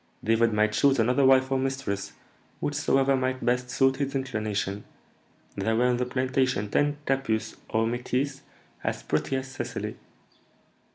[0.23, 2.13] David might choose another wife or mistress,
[2.59, 4.83] whichsoever might best suit his inclination;
[5.55, 8.41] there were in the plantation ten capusses or métisses
[8.83, 9.95] as pretty as Cecily.